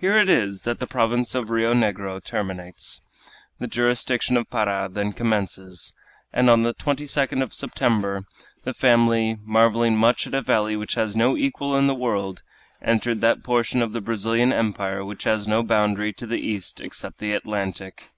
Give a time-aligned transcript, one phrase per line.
[0.00, 3.00] Here it is that the province of Rio Negro terminates.
[3.60, 5.94] The jurisdiction of Para then commences;
[6.32, 8.24] and on the 22d of September
[8.64, 12.42] the family, marveling much at a valley which has no equal in the world,
[12.82, 17.18] entered that portion of the Brazilian empire which has no boundary to the east except
[17.18, 18.10] the Atlantic.